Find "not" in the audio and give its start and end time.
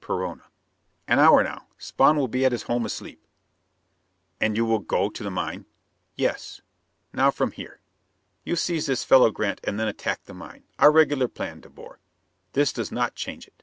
12.90-13.14